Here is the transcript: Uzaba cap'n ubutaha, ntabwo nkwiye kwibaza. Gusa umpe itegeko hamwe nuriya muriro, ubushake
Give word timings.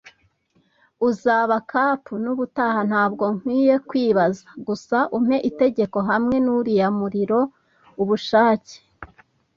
Uzaba 1.09 1.55
cap'n 1.71 2.23
ubutaha, 2.33 2.79
ntabwo 2.89 3.25
nkwiye 3.35 3.75
kwibaza. 3.87 4.45
Gusa 4.67 4.97
umpe 5.17 5.37
itegeko 5.49 5.97
hamwe 6.09 6.35
nuriya 6.45 6.87
muriro, 6.97 7.39
ubushake 8.01 8.75